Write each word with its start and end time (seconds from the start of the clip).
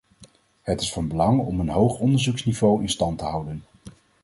Het 0.61 0.81
is 0.81 0.93
van 0.93 1.07
belang 1.07 1.39
om 1.45 1.59
een 1.59 1.69
hoog 1.69 1.99
onderzoeksniveau 1.99 2.81
in 2.81 2.89
stand 2.89 3.17
te 3.17 3.23
houden. 3.23 3.63